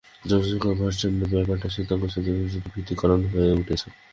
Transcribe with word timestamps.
জনসংখ্যার 0.23 0.75
ভারসাম্যের 0.79 1.31
ব্যাপারটা 1.33 1.67
শ্বেতাঙ্গ 1.73 2.03
শ্রেষ্ঠত্ববাদীদের 2.05 2.71
ভীতির 2.73 2.97
কারণ 3.01 3.19
হয়ে 3.31 3.57
উঠেছে। 3.61 3.87